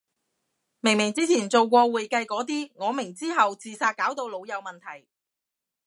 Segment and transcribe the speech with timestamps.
[0.79, 5.07] 明明之前做過會計個啲，我明之後自殺搞到腦有問題